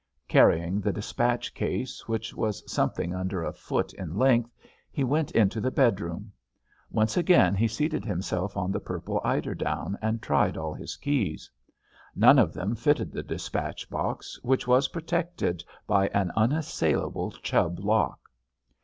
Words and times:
Carrying 0.27 0.81
the 0.81 0.91
dispatch 0.91 1.53
case, 1.53 2.07
which 2.07 2.33
was 2.33 2.63
something 2.65 3.13
under 3.13 3.43
a 3.43 3.53
foot 3.53 3.93
in 3.93 4.15
length, 4.17 4.57
he 4.91 5.03
went 5.03 5.29
into 5.33 5.61
the 5.61 5.69
bedroom. 5.69 6.31
Once 6.89 7.17
again 7.17 7.53
he 7.53 7.67
seated 7.67 8.03
himself 8.03 8.57
on 8.57 8.71
the 8.71 8.79
purple 8.79 9.21
eiderdown 9.23 9.95
and 10.01 10.19
tried 10.19 10.57
all 10.57 10.73
his 10.73 10.97
keys. 10.97 11.51
None 12.15 12.39
of 12.39 12.51
them 12.51 12.73
fitted 12.73 13.11
the 13.11 13.21
dispatch 13.21 13.87
box, 13.91 14.39
which 14.41 14.65
was 14.65 14.87
protected 14.87 15.63
by 15.85 16.07
an 16.15 16.31
unassailable 16.35 17.29
Chubb 17.29 17.79
lock. 17.79 18.27